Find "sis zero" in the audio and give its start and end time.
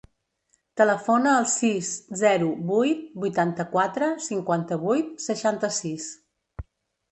1.51-2.47